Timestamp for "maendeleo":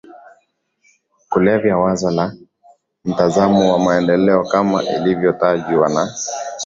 3.79-4.43